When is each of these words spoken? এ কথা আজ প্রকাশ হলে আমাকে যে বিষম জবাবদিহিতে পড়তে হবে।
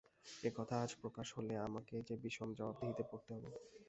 এ 0.43 0.49
কথা 0.57 0.75
আজ 0.83 0.91
প্রকাশ 1.01 1.27
হলে 1.37 1.53
আমাকে 1.67 1.95
যে 2.07 2.15
বিষম 2.23 2.49
জবাবদিহিতে 2.57 3.03
পড়তে 3.09 3.29
হবে। 3.35 3.49